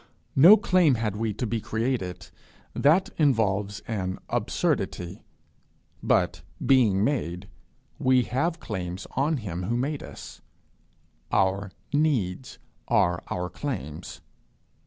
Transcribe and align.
No 0.35 0.57
claim 0.57 0.95
had 0.95 1.15
we 1.15 1.31
to 1.33 1.45
be 1.45 1.61
created: 1.61 2.29
that 2.73 3.11
involves 3.19 3.81
an 3.81 4.17
absurdity; 4.29 5.21
but, 6.01 6.41
being 6.65 7.03
made, 7.03 7.47
we 7.99 8.23
have 8.23 8.59
claims 8.59 9.05
on 9.15 9.37
him 9.37 9.61
who 9.61 9.77
made 9.77 10.01
us: 10.01 10.41
our 11.31 11.69
needs 11.93 12.57
are 12.87 13.21
our 13.27 13.47
claims. 13.47 14.21